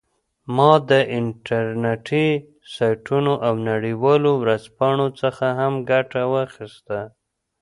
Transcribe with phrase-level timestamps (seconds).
[0.55, 2.27] ما د انټرنیټي
[2.75, 6.99] سایټونو او نړیوالو ورځپاڼو څخه هم ګټه واخیسته